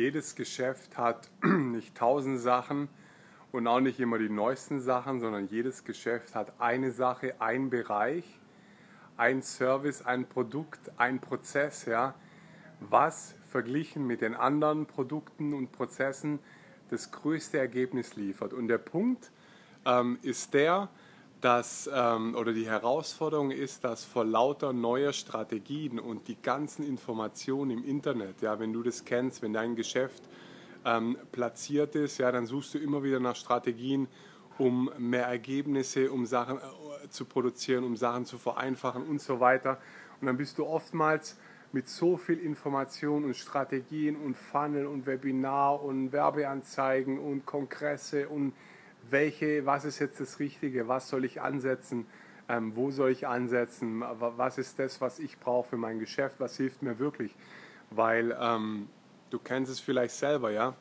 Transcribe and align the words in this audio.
jedes 0.00 0.34
Geschäft 0.34 0.96
hat 0.96 1.30
nicht 1.44 1.94
tausend 1.94 2.40
Sachen 2.40 2.88
und 3.52 3.66
auch 3.66 3.80
nicht 3.80 4.00
immer 4.00 4.18
die 4.18 4.30
neuesten 4.30 4.80
Sachen, 4.80 5.20
sondern 5.20 5.46
jedes 5.48 5.84
Geschäft 5.84 6.34
hat 6.34 6.54
eine 6.58 6.90
Sache, 6.90 7.34
ein 7.38 7.68
Bereich, 7.68 8.24
ein 9.18 9.42
Service, 9.42 10.00
ein 10.00 10.26
Produkt, 10.26 10.90
ein 10.96 11.20
Prozess, 11.20 11.84
ja, 11.84 12.14
was 12.80 13.34
verglichen 13.50 14.06
mit 14.06 14.22
den 14.22 14.34
anderen 14.34 14.86
Produkten 14.86 15.52
und 15.52 15.70
Prozessen 15.70 16.38
das 16.88 17.10
größte 17.12 17.58
Ergebnis 17.58 18.16
liefert. 18.16 18.54
Und 18.54 18.68
der 18.68 18.78
Punkt 18.78 19.30
ähm, 19.84 20.18
ist 20.22 20.54
der, 20.54 20.88
dass, 21.40 21.88
ähm, 21.92 22.34
oder 22.34 22.52
die 22.52 22.66
Herausforderung 22.66 23.50
ist, 23.50 23.84
dass 23.84 24.04
vor 24.04 24.24
lauter 24.24 24.72
neuer 24.72 25.12
Strategien 25.12 25.98
und 25.98 26.28
die 26.28 26.36
ganzen 26.40 26.86
Informationen 26.86 27.70
im 27.70 27.84
Internet, 27.84 28.42
ja, 28.42 28.58
wenn 28.58 28.72
du 28.72 28.82
das 28.82 29.04
kennst, 29.04 29.42
wenn 29.42 29.52
dein 29.52 29.74
Geschäft 29.74 30.22
ähm, 30.84 31.16
platziert 31.32 31.94
ist, 31.94 32.18
ja, 32.18 32.30
dann 32.30 32.46
suchst 32.46 32.74
du 32.74 32.78
immer 32.78 33.02
wieder 33.02 33.20
nach 33.20 33.36
Strategien, 33.36 34.08
um 34.58 34.90
mehr 34.98 35.26
Ergebnisse, 35.26 36.10
um 36.10 36.26
Sachen 36.26 36.58
äh, 36.58 37.08
zu 37.08 37.24
produzieren, 37.24 37.84
um 37.84 37.96
Sachen 37.96 38.26
zu 38.26 38.38
vereinfachen 38.38 39.02
und 39.02 39.20
so 39.20 39.40
weiter. 39.40 39.78
Und 40.20 40.26
dann 40.26 40.36
bist 40.36 40.58
du 40.58 40.66
oftmals 40.66 41.38
mit 41.72 41.88
so 41.88 42.16
viel 42.16 42.38
Information 42.38 43.24
und 43.24 43.36
Strategien 43.36 44.16
und 44.16 44.36
Funnel 44.36 44.86
und 44.86 45.06
Webinar 45.06 45.82
und 45.82 46.12
Werbeanzeigen 46.12 47.18
und 47.18 47.46
Kongresse 47.46 48.28
und 48.28 48.52
welche, 49.10 49.66
was 49.66 49.84
ist 49.84 49.98
jetzt 49.98 50.20
das 50.20 50.38
Richtige, 50.38 50.88
was 50.88 51.08
soll 51.08 51.24
ich 51.24 51.40
ansetzen, 51.40 52.06
ähm, 52.48 52.74
wo 52.74 52.90
soll 52.90 53.10
ich 53.10 53.26
ansetzen, 53.26 54.02
was 54.18 54.58
ist 54.58 54.78
das, 54.78 55.00
was 55.00 55.18
ich 55.18 55.38
brauche 55.38 55.70
für 55.70 55.76
mein 55.76 55.98
Geschäft, 55.98 56.36
was 56.38 56.56
hilft 56.56 56.82
mir 56.82 56.98
wirklich, 56.98 57.34
weil 57.90 58.36
ähm, 58.40 58.88
du 59.30 59.38
kennst 59.38 59.70
es 59.70 59.80
vielleicht 59.80 60.14
selber, 60.14 60.50
ja, 60.50 60.74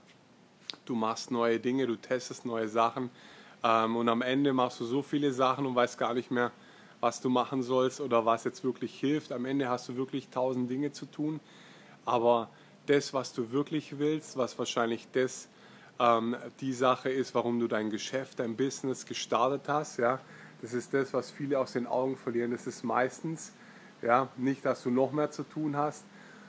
du 0.86 0.96
machst 0.96 1.32
neue 1.32 1.60
Dinge, 1.60 1.88
du 1.88 1.96
testest 1.96 2.46
neue 2.46 2.68
Sachen 2.68 3.10
ähm, 3.64 3.96
und 3.96 4.10
am 4.10 4.22
Ende 4.22 4.54
machst 4.54 4.80
du 4.80 4.86
so 4.86 5.02
viele 5.02 5.32
Sachen 5.32 5.66
und 5.66 5.76
weißt 5.76 5.98
gar 5.98 6.14
nicht 6.14 6.32
mehr, 6.32 6.52
was 7.00 7.22
du 7.22 7.30
machen 7.30 7.64
sollst 7.64 8.02
oder 8.02 8.26
was 8.26 8.44
jetzt 8.44 8.64
wirklich 8.64 9.00
hilft. 9.00 9.32
Am 9.32 9.46
Ende 9.46 9.70
hast 9.70 9.88
du 9.88 9.96
wirklich 9.96 10.30
tausend 10.30 10.70
Dinge 10.70 10.92
zu 10.92 11.06
tun, 11.06 11.40
aber 12.06 12.50
das, 12.88 13.14
was 13.14 13.34
du 13.34 13.52
wirklich 13.52 14.00
willst, 14.00 14.38
was 14.38 14.58
wahrscheinlich 14.58 15.08
das 15.12 15.48
ähm, 16.00 16.36
die 16.62 16.74
Sache 16.74 17.10
ist, 17.10 17.36
warum 17.36 17.60
du 17.60 17.68
dein 17.68 17.90
Geschäft, 17.90 18.40
dein 18.40 18.56
Business 18.56 19.06
gestartet 19.06 19.68
hast. 19.68 19.98
Ja, 19.98 20.20
das 20.62 20.74
ist 20.74 20.94
das, 20.94 21.14
was 21.14 21.32
viele 21.32 21.60
aus 21.60 21.74
den 21.74 21.88
Augen 21.88 22.18
verlieren. 22.18 22.52
Das 22.52 22.68
ist 22.68 22.84
meistens 22.84 23.54
ja 24.02 24.30
nicht, 24.38 24.66
dass 24.66 24.84
du 24.84 24.90
noch 24.90 25.12
mehr 25.12 25.32
zu 25.32 25.44
tun 25.44 25.76
hast, 25.76 26.06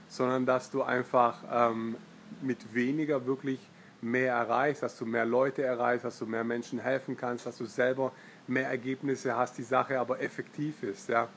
sondern 0.09 0.47
dass 0.47 0.71
du 0.71 0.83
einfach 0.83 1.43
ähm, 1.51 1.97
mit 2.43 2.75
weniger 2.75 3.27
wirklich 3.27 3.61
mehr 4.03 4.35
erreichst, 4.35 4.83
dass 4.83 4.97
du 4.97 5.05
mehr 5.05 5.27
Leute 5.27 5.63
erreichst, 5.63 6.05
dass 6.05 6.19
du 6.19 6.27
mehr 6.27 6.45
Menschen 6.45 6.79
helfen 6.79 7.17
kannst, 7.17 7.47
dass 7.47 7.59
du 7.59 7.67
selber 7.67 8.13
mehr 8.47 8.69
Ergebnisse 8.69 9.37
hast, 9.37 9.59
die 9.59 9.63
Sache 9.63 9.99
aber 9.99 10.21
effektiv 10.21 10.83
ist. 10.83 11.09
Ja. 11.09 11.29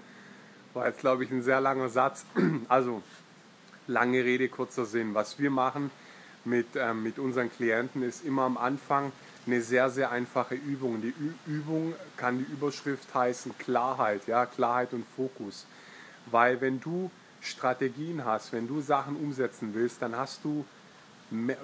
War 0.73 0.88
jetzt, 0.88 1.00
glaube 1.00 1.23
ich, 1.23 1.31
ein 1.31 1.42
sehr 1.42 1.61
langer 1.61 1.89
Satz. 1.89 2.25
Also, 2.70 3.03
lange 3.88 4.23
Rede, 4.23 4.48
kurzer 4.48 4.86
Sinn. 4.86 5.14
Was 5.14 5.38
wir 5.39 5.52
machen, 5.52 5.92
mit, 6.45 6.67
ähm, 6.75 7.03
mit 7.03 7.19
unseren 7.19 7.52
Klienten 7.52 8.03
ist 8.03 8.25
immer 8.25 8.44
am 8.44 8.58
Anfang 8.58 9.11
eine 9.45 9.61
sehr, 9.61 9.89
sehr 9.89 10.11
einfache 10.11 10.55
Übung. 10.55 11.02
Die 11.02 11.13
Ü 11.19 11.33
Übung 11.47 11.94
kann 12.17 12.39
die 12.39 12.52
Überschrift 12.52 13.13
heißen 13.13 13.58
Klarheit, 13.58 14.27
ja, 14.27 14.45
Klarheit 14.45 14.94
und 14.94 15.05
Fokus. 15.16 15.66
Weil 16.27 16.61
wenn 16.61 16.80
du 16.80 17.11
Strategien 17.41 18.23
hast, 18.23 18.53
wenn 18.53 18.67
du 18.67 18.81
Sachen 18.81 19.16
umsetzen 19.17 19.73
willst, 19.73 20.02
dann 20.02 20.16
hast 20.16 20.44
du, 20.45 20.66
mehr, 21.30 21.58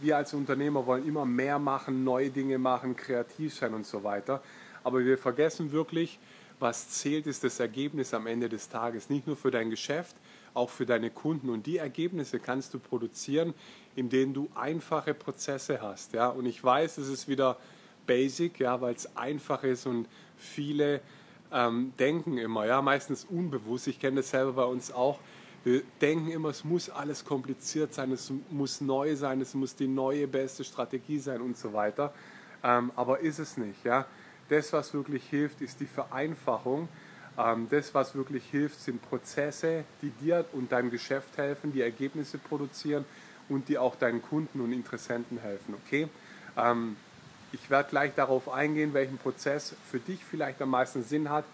wir 0.00 0.16
als 0.16 0.32
Unternehmer 0.32 0.86
wollen 0.86 1.06
immer 1.06 1.26
mehr 1.26 1.58
machen, 1.58 2.04
neue 2.04 2.30
Dinge 2.30 2.58
machen, 2.58 2.96
kreativ 2.96 3.54
sein 3.54 3.74
und 3.74 3.86
so 3.86 4.04
weiter. 4.04 4.42
Aber 4.84 5.04
wir 5.04 5.18
vergessen 5.18 5.70
wirklich, 5.72 6.18
was 6.60 6.88
zählt, 6.88 7.26
ist 7.26 7.44
das 7.44 7.60
Ergebnis 7.60 8.14
am 8.14 8.26
Ende 8.26 8.48
des 8.48 8.68
Tages. 8.68 9.10
Nicht 9.10 9.26
nur 9.26 9.36
für 9.36 9.50
dein 9.50 9.70
Geschäft, 9.70 10.16
auch 10.54 10.70
für 10.70 10.86
deine 10.86 11.10
Kunden. 11.10 11.50
Und 11.50 11.66
die 11.66 11.78
Ergebnisse 11.78 12.38
kannst 12.38 12.74
du 12.74 12.78
produzieren, 12.78 13.54
indem 13.96 14.34
du 14.34 14.48
einfache 14.54 15.14
Prozesse 15.14 15.80
hast. 15.80 16.12
Ja? 16.12 16.28
Und 16.28 16.46
ich 16.46 16.62
weiß, 16.62 16.98
es 16.98 17.08
ist 17.08 17.28
wieder 17.28 17.56
basic, 18.06 18.58
ja, 18.60 18.80
weil 18.80 18.94
es 18.94 19.16
einfach 19.16 19.62
ist 19.62 19.86
und 19.86 20.08
viele 20.36 21.00
ähm, 21.52 21.92
denken 21.98 22.38
immer, 22.38 22.66
ja, 22.66 22.82
meistens 22.82 23.24
unbewusst. 23.24 23.86
Ich 23.86 24.00
kenne 24.00 24.16
das 24.16 24.30
selber 24.30 24.52
bei 24.52 24.64
uns 24.64 24.92
auch. 24.92 25.18
Wir 25.64 25.82
denken 26.00 26.30
immer, 26.30 26.50
es 26.50 26.64
muss 26.64 26.88
alles 26.88 27.24
kompliziert 27.24 27.92
sein, 27.92 28.12
es 28.12 28.32
muss 28.50 28.80
neu 28.80 29.16
sein, 29.16 29.40
es 29.40 29.54
muss 29.54 29.74
die 29.74 29.88
neue 29.88 30.26
beste 30.26 30.64
Strategie 30.64 31.18
sein 31.18 31.40
und 31.40 31.56
so 31.56 31.72
weiter. 31.72 32.12
Ähm, 32.62 32.92
aber 32.96 33.20
ist 33.20 33.38
es 33.38 33.56
nicht. 33.56 33.84
Ja? 33.84 34.06
Das, 34.48 34.72
was 34.72 34.94
wirklich 34.94 35.24
hilft, 35.28 35.60
ist 35.60 35.80
die 35.80 35.86
Vereinfachung 35.86 36.88
das, 37.70 37.94
was 37.94 38.16
wirklich 38.16 38.44
hilft, 38.50 38.80
sind 38.80 39.00
Prozesse, 39.00 39.84
die 40.02 40.10
dir 40.10 40.44
und 40.52 40.72
deinem 40.72 40.90
Geschäft 40.90 41.36
helfen, 41.36 41.72
die 41.72 41.82
Ergebnisse 41.82 42.36
produzieren 42.36 43.04
und 43.48 43.68
die 43.68 43.78
auch 43.78 43.94
deinen 43.94 44.22
Kunden 44.22 44.60
und 44.60 44.72
Interessenten 44.72 45.38
helfen. 45.38 45.74
Okay? 45.86 46.08
Ähm, 46.56 46.96
ich 47.52 47.70
werde 47.70 47.90
gleich 47.90 48.14
darauf 48.14 48.48
eingehen, 48.48 48.92
welchen 48.92 49.18
Prozess 49.18 49.74
für 49.88 50.00
dich 50.00 50.24
vielleicht 50.24 50.60
am 50.60 50.70
meisten 50.70 51.04
Sinn 51.04 51.30
hat. 51.30 51.44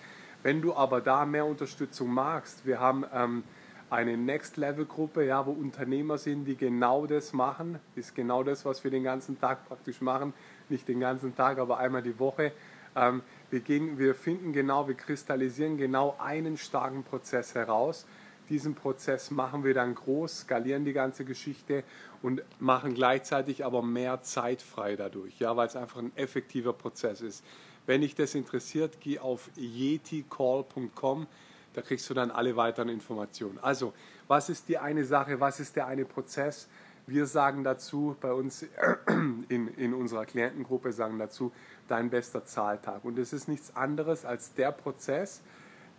Wenn 0.43 0.63
du 0.63 0.75
aber 0.75 1.01
da 1.01 1.27
mehr 1.27 1.45
Unterstützung 1.45 2.13
magst, 2.13 2.65
wir 2.67 2.81
haben 2.81 3.05
ähm, 3.15 3.45
eine 3.91 4.17
Next-Level-Gruppe, 4.17 5.25
ja, 5.25 5.45
wo 5.47 5.53
Unternehmer 5.53 6.19
sind, 6.19 6.47
die 6.47 6.57
genau 6.57 7.07
das 7.07 7.33
machen. 7.33 7.79
Ist 7.95 8.15
genau 8.15 8.43
das, 8.43 8.65
was 8.65 8.83
wir 8.83 8.91
den 8.91 9.05
ganzen 9.05 9.39
Tag 9.39 9.69
praktisch 9.69 10.01
machen. 10.01 10.33
Nicht 10.69 10.89
den 10.89 11.01
ganzen 11.01 11.37
Tag, 11.37 11.59
aber 11.59 11.79
einmal 11.79 12.03
die 12.03 12.19
Woche. 12.19 12.53
Ähm, 12.97 13.23
wir, 13.51 13.61
gehen, 13.61 13.99
wir 13.99 14.15
finden 14.15 14.53
genau, 14.53 14.89
wir 14.89 14.95
kristallisieren 14.95 15.77
genau 15.77 16.17
einen 16.19 16.57
starken 16.57 17.05
Prozess 17.05 17.55
heraus. 17.55 18.07
Diesen 18.49 18.75
Prozess 18.75 19.31
machen 19.31 19.65
wir 19.65 19.73
dann 19.73 19.95
groß, 19.95 20.41
skalieren 20.41 20.85
die 20.85 20.93
ganze 20.93 21.25
Geschichte 21.25 21.83
und 22.21 22.43
machen 22.59 22.95
gleichzeitig 22.95 23.65
aber 23.65 23.83
mehr 23.83 24.23
Zeit 24.23 24.61
frei 24.61 24.97
dadurch, 24.97 25.39
ja, 25.39 25.57
weil 25.57 25.67
es 25.67 25.77
einfach 25.77 26.01
ein 26.01 26.13
effektiver 26.17 26.73
Prozess 26.73 27.21
ist. 27.21 27.45
Wenn 27.87 28.01
dich 28.03 28.15
das 28.15 28.35
interessiert, 28.35 28.99
geh 29.01 29.19
auf 29.19 29.51
yeticall.com, 29.57 31.27
da 31.75 31.83
kriegst 31.83 32.09
du 32.09 32.15
dann 32.15 32.31
alle 32.31 32.57
weiteren 32.57 32.89
Informationen. 32.89 33.59
Also, 33.61 33.93
was 34.29 34.49
ist 34.49 34.69
die 34.69 34.79
eine 34.79 35.05
Sache, 35.05 35.41
was 35.41 35.61
ist 35.61 35.77
der 35.77 35.87
eine 35.87 36.05
Prozess? 36.05 36.69
Wir 37.07 37.27
sagen 37.27 37.65
dazu, 37.65 38.17
bei 38.19 38.33
uns 38.33 38.67
in, 39.49 39.69
in 39.69 39.93
unserer 39.93 40.25
Klientengruppe 40.25 40.91
sagen 40.91 41.19
dazu, 41.19 41.53
dein 41.87 42.09
bester 42.09 42.47
Zahltag. 42.47 43.05
Und 43.05 43.19
es 43.19 43.35
ist 43.35 43.47
nichts 43.47 43.77
anderes 43.77 44.25
als 44.25 44.55
der 44.55 44.73
Prozess, 44.73 45.43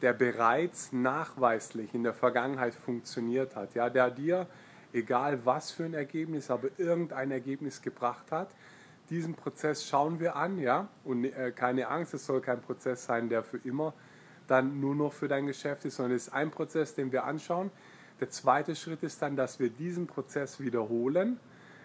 der 0.01 0.13
bereits 0.13 0.91
nachweislich 0.93 1.93
in 1.93 2.01
der 2.01 2.15
Vergangenheit 2.15 2.73
funktioniert 2.73 3.55
hat, 3.55 3.75
ja, 3.75 3.89
der 3.89 4.09
dir, 4.09 4.47
egal 4.93 5.45
was 5.45 5.71
für 5.71 5.85
ein 5.85 5.93
Ergebnis, 5.93 6.49
aber 6.49 6.69
irgendein 6.77 7.29
Ergebnis 7.29 7.83
gebracht 7.83 8.31
hat. 8.31 8.49
Diesen 9.11 9.35
Prozess 9.35 9.87
schauen 9.87 10.19
wir 10.19 10.35
an, 10.35 10.57
ja, 10.57 10.87
und 11.03 11.25
äh, 11.25 11.51
keine 11.51 11.87
Angst, 11.87 12.15
es 12.15 12.25
soll 12.25 12.41
kein 12.41 12.61
Prozess 12.61 13.05
sein, 13.05 13.29
der 13.29 13.43
für 13.43 13.57
immer 13.57 13.93
dann 14.47 14.79
nur 14.79 14.95
noch 14.95 15.13
für 15.13 15.27
dein 15.27 15.45
Geschäft 15.45 15.85
ist, 15.85 15.97
sondern 15.97 16.15
es 16.15 16.27
ist 16.27 16.33
ein 16.33 16.49
Prozess, 16.49 16.95
den 16.95 17.11
wir 17.11 17.25
anschauen. 17.25 17.69
Der 18.19 18.29
zweite 18.29 18.75
Schritt 18.75 19.03
ist 19.03 19.21
dann, 19.21 19.35
dass 19.35 19.59
wir 19.59 19.69
diesen 19.69 20.07
Prozess 20.07 20.59
wiederholen. 20.59 21.39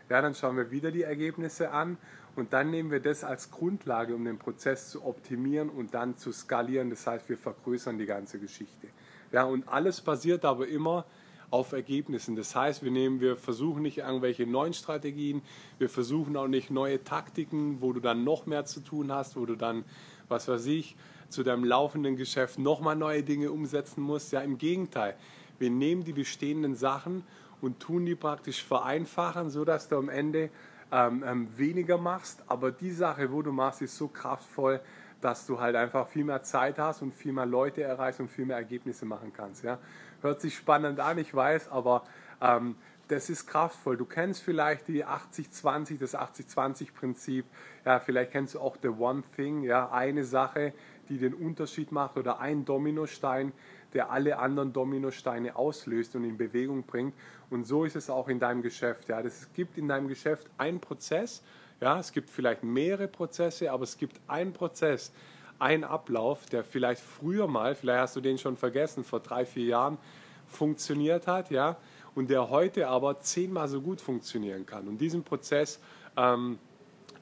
Ja, 0.08 0.22
dann 0.22 0.34
schauen 0.34 0.56
wir 0.56 0.70
wieder 0.70 0.90
die 0.90 1.02
Ergebnisse 1.02 1.70
an 1.70 1.96
und 2.36 2.52
dann 2.52 2.70
nehmen 2.70 2.90
wir 2.90 3.00
das 3.00 3.24
als 3.24 3.50
Grundlage, 3.50 4.14
um 4.14 4.24
den 4.24 4.38
Prozess 4.38 4.90
zu 4.90 5.04
optimieren 5.04 5.68
und 5.68 5.94
dann 5.94 6.16
zu 6.16 6.32
skalieren. 6.32 6.90
Das 6.90 7.06
heißt, 7.06 7.28
wir 7.28 7.36
vergrößern 7.36 7.98
die 7.98 8.06
ganze 8.06 8.38
Geschichte. 8.38 8.88
Ja, 9.32 9.44
und 9.44 9.68
alles 9.68 10.00
basiert 10.00 10.44
aber 10.44 10.68
immer 10.68 11.04
auf 11.50 11.72
Ergebnissen. 11.72 12.36
Das 12.36 12.54
heißt, 12.54 12.82
wir, 12.82 12.90
nehmen, 12.90 13.20
wir 13.20 13.36
versuchen 13.36 13.82
nicht 13.82 13.98
irgendwelche 13.98 14.46
neuen 14.46 14.72
Strategien, 14.72 15.42
wir 15.78 15.88
versuchen 15.88 16.36
auch 16.36 16.48
nicht 16.48 16.70
neue 16.70 17.02
Taktiken, 17.02 17.80
wo 17.80 17.92
du 17.92 18.00
dann 18.00 18.24
noch 18.24 18.46
mehr 18.46 18.64
zu 18.64 18.80
tun 18.80 19.12
hast, 19.12 19.36
wo 19.36 19.46
du 19.46 19.56
dann, 19.56 19.84
was 20.28 20.46
weiß 20.46 20.66
ich, 20.66 20.96
zu 21.28 21.42
deinem 21.42 21.64
laufenden 21.64 22.16
Geschäft 22.16 22.58
nochmal 22.58 22.96
neue 22.96 23.22
Dinge 23.22 23.50
umsetzen 23.50 24.00
musst. 24.00 24.32
Ja, 24.32 24.40
im 24.40 24.58
Gegenteil, 24.58 25.16
wir 25.60 25.70
nehmen 25.70 26.02
die 26.02 26.12
bestehenden 26.12 26.74
Sachen 26.74 27.22
und 27.60 27.78
tun 27.80 28.06
die 28.06 28.16
praktisch 28.16 28.64
vereinfachen, 28.64 29.50
sodass 29.50 29.88
du 29.88 29.98
am 29.98 30.08
Ende 30.08 30.50
ähm, 30.90 31.22
ähm, 31.24 31.48
weniger 31.56 31.98
machst. 31.98 32.42
Aber 32.46 32.72
die 32.72 32.90
Sache, 32.90 33.30
wo 33.30 33.42
du 33.42 33.52
machst, 33.52 33.82
ist 33.82 33.96
so 33.96 34.08
kraftvoll, 34.08 34.80
dass 35.20 35.46
du 35.46 35.60
halt 35.60 35.76
einfach 35.76 36.08
viel 36.08 36.24
mehr 36.24 36.42
Zeit 36.42 36.78
hast 36.78 37.02
und 37.02 37.14
viel 37.14 37.32
mehr 37.32 37.46
Leute 37.46 37.82
erreichst 37.82 38.20
und 38.20 38.28
viel 38.28 38.46
mehr 38.46 38.56
Ergebnisse 38.56 39.04
machen 39.04 39.32
kannst. 39.36 39.62
Ja? 39.62 39.78
Hört 40.22 40.40
sich 40.40 40.56
spannend 40.56 40.98
an, 40.98 41.18
ich 41.18 41.34
weiß, 41.34 41.68
aber 41.68 42.04
ähm, 42.40 42.76
das 43.08 43.28
ist 43.28 43.46
kraftvoll. 43.46 43.96
Du 43.96 44.04
kennst 44.04 44.42
vielleicht 44.42 44.88
die 44.88 45.04
80-20, 45.04 45.98
das 45.98 46.16
80-20-Prinzip. 46.16 47.44
Ja, 47.84 47.98
vielleicht 47.98 48.30
kennst 48.30 48.54
du 48.54 48.60
auch 48.60 48.76
The 48.80 48.88
One 48.88 49.22
Thing, 49.34 49.62
ja, 49.62 49.90
eine 49.90 50.24
Sache, 50.24 50.72
die 51.08 51.18
den 51.18 51.34
Unterschied 51.34 51.90
macht 51.90 52.16
oder 52.16 52.38
ein 52.38 52.64
Dominostein, 52.64 53.52
der 53.94 54.10
alle 54.10 54.38
anderen 54.38 54.72
Dominosteine 54.72 55.56
auslöst 55.56 56.14
und 56.16 56.24
in 56.24 56.36
Bewegung 56.36 56.84
bringt. 56.84 57.14
Und 57.50 57.64
so 57.64 57.84
ist 57.84 57.96
es 57.96 58.10
auch 58.10 58.28
in 58.28 58.38
deinem 58.38 58.62
Geschäft. 58.62 59.08
Ja, 59.08 59.20
es 59.20 59.48
gibt 59.54 59.78
in 59.78 59.88
deinem 59.88 60.08
Geschäft 60.08 60.46
einen 60.58 60.80
Prozess. 60.80 61.42
Ja, 61.80 61.98
es 61.98 62.12
gibt 62.12 62.30
vielleicht 62.30 62.62
mehrere 62.62 63.08
Prozesse, 63.08 63.72
aber 63.72 63.84
es 63.84 63.96
gibt 63.96 64.20
einen 64.28 64.52
Prozess, 64.52 65.12
einen 65.58 65.84
Ablauf, 65.84 66.46
der 66.46 66.64
vielleicht 66.64 67.02
früher 67.02 67.46
mal, 67.46 67.74
vielleicht 67.74 68.00
hast 68.00 68.16
du 68.16 68.20
den 68.20 68.38
schon 68.38 68.56
vergessen, 68.56 69.04
vor 69.04 69.20
drei, 69.20 69.44
vier 69.44 69.66
Jahren 69.66 69.98
funktioniert 70.46 71.26
hat, 71.26 71.50
ja, 71.50 71.76
und 72.14 72.30
der 72.30 72.50
heute 72.50 72.88
aber 72.88 73.20
zehnmal 73.20 73.68
so 73.68 73.80
gut 73.80 74.00
funktionieren 74.00 74.66
kann. 74.66 74.88
Und 74.88 74.98
diesen 74.98 75.22
Prozess, 75.22 75.80
ähm, 76.16 76.58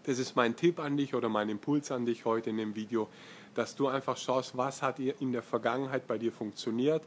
das 0.05 0.19
ist 0.19 0.37
mein 0.37 0.57
Tipp 0.57 0.81
an 0.81 0.97
dich 0.97 1.15
oder 1.15 1.29
mein 1.29 1.49
Impuls 1.49 1.93
an 1.93 2.07
dich 2.07 2.25
heute 2.25 2.51
in 2.51 2.57
dem 2.57 2.75
Video, 2.75 3.09
dass 3.55 3.75
du 3.75 3.89
einfach 3.89 4.17
schaust, 4.17 4.57
was 4.57 4.83
hat 4.83 4.99
in 4.99 5.33
der 5.33 5.43
Vergangenheit 5.43 6.07
bei 6.07 6.19
dir 6.19 6.33
funktioniert. 6.33 7.03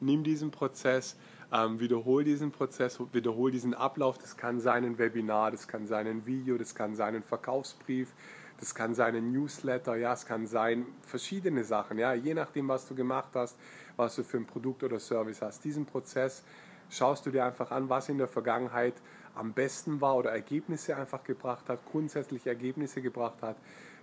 Nimm 0.00 0.24
diesen 0.24 0.50
Prozess, 0.50 1.16
ähm, 1.52 1.78
wiederhol 1.78 2.24
diesen 2.24 2.50
Prozess, 2.50 2.98
wiederhol 3.12 3.50
diesen 3.50 3.74
Ablauf. 3.74 4.18
Das 4.18 4.36
kann 4.36 4.60
sein 4.60 4.84
ein 4.84 4.98
Webinar, 4.98 5.50
das 5.50 5.68
kann 5.68 5.86
sein 5.86 6.06
ein 6.06 6.26
Video, 6.26 6.58
das 6.58 6.74
kann 6.74 6.94
sein 6.94 7.14
ein 7.14 7.22
Verkaufsbrief, 7.22 8.12
das 8.58 8.74
kann 8.74 8.94
sein 8.94 9.14
ein 9.14 9.32
Newsletter, 9.32 9.96
ja, 9.96 10.12
es 10.12 10.26
kann 10.26 10.46
sein 10.46 10.86
verschiedene 11.02 11.64
Sachen, 11.64 11.98
ja, 11.98 12.14
je 12.14 12.34
nachdem, 12.34 12.68
was 12.68 12.86
du 12.88 12.94
gemacht 12.94 13.30
hast, 13.34 13.56
was 13.96 14.16
du 14.16 14.24
für 14.24 14.38
ein 14.38 14.46
Produkt 14.46 14.82
oder 14.82 14.98
Service 14.98 15.42
hast. 15.42 15.64
Diesen 15.64 15.86
Prozess 15.86 16.42
schaust 16.90 17.26
du 17.26 17.30
dir 17.30 17.44
einfach 17.44 17.70
an, 17.70 17.88
was 17.88 18.08
in 18.08 18.18
der 18.18 18.28
Vergangenheit 18.28 18.94
am 19.34 19.52
besten 19.52 20.00
war 20.00 20.16
oder 20.16 20.30
Ergebnisse 20.30 20.96
einfach 20.96 21.24
gebracht 21.24 21.68
hat, 21.68 21.80
grundsätzlich 21.90 22.46
Ergebnisse 22.46 23.02
gebracht 23.02 23.42
hat. 23.42 23.56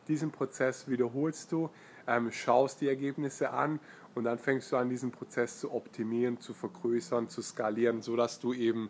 Diesen 0.07 0.31
Prozess 0.31 0.87
wiederholst 0.87 1.51
du, 1.51 1.69
ähm, 2.07 2.31
schaust 2.31 2.81
die 2.81 2.87
Ergebnisse 2.87 3.51
an 3.51 3.79
und 4.15 4.23
dann 4.23 4.39
fängst 4.39 4.71
du 4.71 4.77
an, 4.77 4.89
diesen 4.89 5.11
Prozess 5.11 5.59
zu 5.59 5.71
optimieren, 5.71 6.39
zu 6.39 6.53
vergrößern, 6.53 7.29
zu 7.29 7.41
skalieren, 7.41 8.01
sodass 8.01 8.39
du 8.39 8.53
eben 8.53 8.89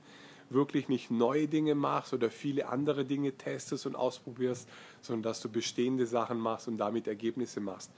wirklich 0.49 0.89
nicht 0.89 1.11
neue 1.11 1.47
Dinge 1.47 1.75
machst 1.75 2.13
oder 2.13 2.29
viele 2.29 2.67
andere 2.67 3.05
Dinge 3.05 3.33
testest 3.33 3.85
und 3.85 3.95
ausprobierst, 3.95 4.67
sondern 5.01 5.23
dass 5.23 5.41
du 5.41 5.49
bestehende 5.49 6.05
Sachen 6.05 6.39
machst 6.39 6.67
und 6.67 6.77
damit 6.77 7.07
Ergebnisse 7.07 7.61
machst. 7.61 7.91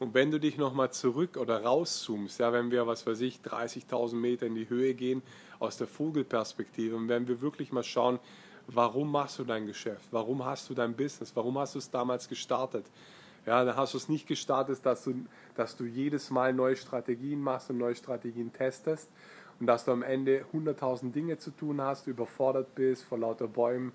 Und 0.00 0.14
wenn 0.14 0.30
du 0.30 0.40
dich 0.40 0.56
nochmal 0.56 0.90
zurück 0.92 1.36
oder 1.36 1.62
rauszoomst, 1.62 2.40
ja, 2.40 2.54
wenn 2.54 2.70
wir, 2.70 2.86
was 2.86 3.06
weiß 3.06 3.20
ich, 3.20 3.40
30.000 3.44 4.14
Meter 4.14 4.46
in 4.46 4.54
die 4.54 4.66
Höhe 4.66 4.94
gehen 4.94 5.20
aus 5.58 5.76
der 5.76 5.86
Vogelperspektive 5.86 6.96
und 6.96 7.10
wenn 7.10 7.28
wir 7.28 7.42
wirklich 7.42 7.70
mal 7.70 7.84
schauen, 7.84 8.18
warum 8.66 9.12
machst 9.12 9.38
du 9.38 9.44
dein 9.44 9.66
Geschäft, 9.66 10.08
warum 10.10 10.42
hast 10.42 10.70
du 10.70 10.74
dein 10.74 10.94
Business, 10.94 11.32
warum 11.36 11.58
hast 11.58 11.74
du 11.74 11.78
es 11.78 11.90
damals 11.90 12.30
gestartet, 12.30 12.86
ja, 13.44 13.62
dann 13.62 13.76
hast 13.76 13.92
du 13.92 13.98
es 13.98 14.08
nicht 14.08 14.26
gestartet, 14.26 14.80
dass 14.84 15.04
du, 15.04 15.26
dass 15.54 15.76
du 15.76 15.84
jedes 15.84 16.30
Mal 16.30 16.54
neue 16.54 16.76
Strategien 16.76 17.42
machst 17.42 17.68
und 17.68 17.76
neue 17.76 17.94
Strategien 17.94 18.54
testest 18.54 19.10
und 19.60 19.66
dass 19.66 19.84
du 19.84 19.92
am 19.92 20.02
Ende 20.02 20.46
100.000 20.54 21.12
Dinge 21.12 21.36
zu 21.36 21.50
tun 21.50 21.78
hast, 21.82 22.06
überfordert 22.06 22.74
bist 22.74 23.04
vor 23.04 23.18
lauter 23.18 23.48
Bäumen 23.48 23.92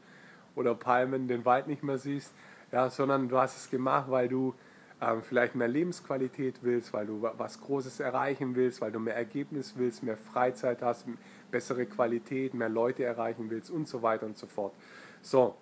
oder 0.56 0.75
Palmen, 0.75 1.28
den 1.28 1.46
Wald 1.46 1.66
nicht 1.66 1.81
mehr 1.81 1.98
siehst, 1.98 2.31
ja, 2.72 2.92
sondern 2.92 3.28
du 3.28 3.40
hast 3.40 3.58
es 3.58 3.72
gemacht, 3.72 4.12
weil 4.12 4.30
du 4.30 4.54
ähm, 5.02 5.22
vielleicht 5.22 5.56
mehr 5.56 5.68
Lebensqualität 5.68 6.60
willst, 6.62 6.94
weil 6.94 7.06
du 7.06 7.22
was 7.22 7.60
Großes 7.60 8.00
erreichen 8.00 8.56
willst, 8.56 8.82
weil 8.82 8.92
du 8.92 9.00
mehr 9.00 9.16
Ergebnis 9.16 9.74
willst, 9.76 10.04
mehr 10.04 10.18
Freizeit 10.18 10.82
hast, 10.82 11.06
bessere 11.52 11.86
Qualität, 11.86 12.54
mehr 12.54 12.70
Leute 12.70 13.04
erreichen 13.04 13.50
willst 13.50 13.70
und 13.70 13.88
so 13.88 14.02
weiter 14.02 14.26
und 14.26 14.38
so 14.38 14.48
fort. 14.48 14.74
So, 15.22 15.56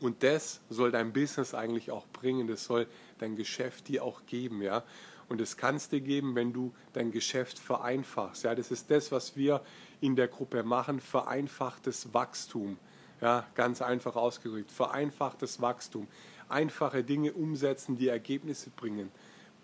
und 0.00 0.22
das 0.22 0.60
soll 0.68 0.90
dein 0.90 1.12
Business 1.12 1.54
eigentlich 1.54 1.90
auch 1.90 2.06
bringen, 2.08 2.46
das 2.46 2.64
soll 2.64 2.86
dein 3.18 3.36
Geschäft 3.36 3.88
dir 3.88 4.04
auch 4.04 4.26
geben, 4.26 4.60
ja. 4.60 4.82
Und 5.30 5.40
das 5.40 5.56
kannst 5.56 5.92
du 5.92 5.96
dir 5.96 6.02
geben, 6.02 6.34
wenn 6.34 6.52
du 6.52 6.74
dein 6.92 7.10
Geschäft 7.10 7.58
vereinfachst. 7.58 8.44
Ja, 8.44 8.54
das 8.54 8.70
ist 8.70 8.90
das, 8.90 9.10
was 9.10 9.36
wir 9.36 9.62
in 10.02 10.16
der 10.16 10.28
Gruppe 10.28 10.62
machen, 10.62 11.00
vereinfachtes 11.00 12.12
Wachstum. 12.12 12.76
Ja, 13.22 13.46
ganz 13.54 13.80
einfach 13.80 14.16
ausgedrückt, 14.16 14.70
vereinfachtes 14.70 15.62
Wachstum 15.62 16.06
einfache 16.48 17.04
Dinge 17.04 17.32
umsetzen, 17.32 17.96
die 17.96 18.08
Ergebnisse 18.08 18.70
bringen. 18.70 19.10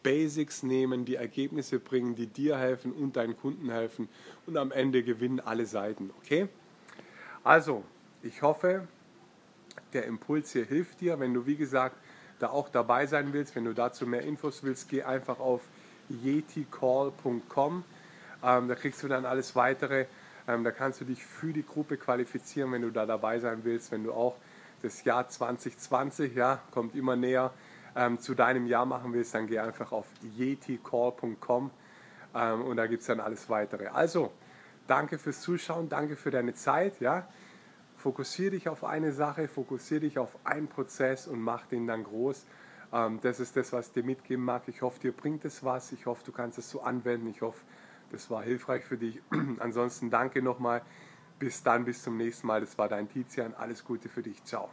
Basics 0.02 0.62
nehmen, 0.62 1.04
die 1.04 1.16
Ergebnisse 1.16 1.78
bringen, 1.78 2.14
die 2.14 2.26
dir 2.26 2.56
helfen 2.56 2.92
und 2.92 3.16
deinen 3.16 3.36
Kunden 3.36 3.70
helfen 3.70 4.08
und 4.46 4.56
am 4.56 4.72
Ende 4.72 5.02
gewinnen 5.02 5.40
alle 5.40 5.66
Seiten. 5.66 6.10
Okay? 6.18 6.48
Also, 7.44 7.84
ich 8.22 8.42
hoffe, 8.42 8.86
der 9.92 10.04
Impuls 10.04 10.52
hier 10.52 10.64
hilft 10.64 11.00
dir. 11.00 11.20
Wenn 11.20 11.34
du, 11.34 11.46
wie 11.46 11.56
gesagt, 11.56 11.96
da 12.38 12.48
auch 12.48 12.68
dabei 12.68 13.06
sein 13.06 13.32
willst, 13.32 13.54
wenn 13.54 13.64
du 13.64 13.74
dazu 13.74 14.06
mehr 14.06 14.22
Infos 14.22 14.62
willst, 14.62 14.88
geh 14.88 15.02
einfach 15.02 15.38
auf 15.38 15.62
yeticall.com. 16.08 17.84
Ähm, 18.42 18.68
da 18.68 18.74
kriegst 18.74 19.02
du 19.02 19.08
dann 19.08 19.26
alles 19.26 19.54
weitere. 19.54 20.06
Ähm, 20.48 20.64
da 20.64 20.70
kannst 20.70 21.00
du 21.00 21.04
dich 21.04 21.24
für 21.24 21.52
die 21.52 21.64
Gruppe 21.64 21.96
qualifizieren, 21.96 22.72
wenn 22.72 22.82
du 22.82 22.90
da 22.90 23.06
dabei 23.06 23.38
sein 23.38 23.60
willst, 23.64 23.92
wenn 23.92 24.04
du 24.04 24.12
auch 24.12 24.36
das 24.82 25.04
Jahr 25.04 25.28
2020, 25.28 26.34
ja, 26.34 26.60
kommt 26.70 26.94
immer 26.94 27.16
näher, 27.16 27.52
ähm, 27.96 28.18
zu 28.18 28.34
deinem 28.34 28.66
Jahr 28.66 28.86
machen 28.86 29.12
willst, 29.12 29.34
dann 29.34 29.46
geh 29.46 29.58
einfach 29.58 29.92
auf 29.92 30.06
yeticall.com 30.22 31.70
ähm, 32.34 32.62
und 32.62 32.76
da 32.76 32.86
gibt 32.86 33.00
es 33.00 33.06
dann 33.06 33.20
alles 33.20 33.48
weitere. 33.50 33.88
Also, 33.88 34.32
danke 34.86 35.18
fürs 35.18 35.40
Zuschauen, 35.40 35.88
danke 35.88 36.16
für 36.16 36.30
deine 36.30 36.54
Zeit, 36.54 37.00
ja. 37.00 37.28
Fokussiere 37.96 38.52
dich 38.52 38.68
auf 38.68 38.84
eine 38.84 39.12
Sache, 39.12 39.46
fokussiere 39.46 40.00
dich 40.00 40.18
auf 40.18 40.38
einen 40.44 40.68
Prozess 40.68 41.26
und 41.26 41.40
mach 41.40 41.66
den 41.66 41.86
dann 41.86 42.04
groß. 42.04 42.46
Ähm, 42.92 43.18
das 43.22 43.40
ist 43.40 43.56
das, 43.56 43.72
was 43.72 43.88
ich 43.88 43.92
dir 43.92 44.04
mitgeben 44.04 44.44
mag. 44.44 44.62
Ich 44.66 44.82
hoffe, 44.82 45.00
dir 45.00 45.12
bringt 45.12 45.44
es 45.44 45.64
was. 45.64 45.92
Ich 45.92 46.06
hoffe, 46.06 46.22
du 46.24 46.32
kannst 46.32 46.58
es 46.58 46.70
so 46.70 46.80
anwenden. 46.80 47.28
Ich 47.28 47.42
hoffe, 47.42 47.60
das 48.10 48.30
war 48.30 48.42
hilfreich 48.42 48.84
für 48.84 48.96
dich. 48.96 49.20
Ansonsten 49.58 50.10
danke 50.10 50.42
nochmal. 50.42 50.82
Bis 51.40 51.62
dann, 51.62 51.86
bis 51.86 52.02
zum 52.02 52.18
nächsten 52.18 52.46
Mal. 52.46 52.60
Das 52.60 52.76
war 52.78 52.88
dein 52.88 53.08
Tizian. 53.08 53.54
Alles 53.54 53.82
Gute 53.82 54.08
für 54.10 54.22
dich. 54.22 54.44
Ciao. 54.44 54.68